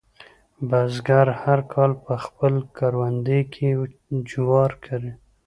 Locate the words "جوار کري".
4.31-5.11